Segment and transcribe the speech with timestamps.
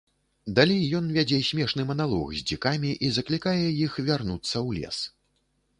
[0.59, 4.97] Далей ён вядзе смешны маналог з дзікамі і заклікае іх вярнуцца ў лес.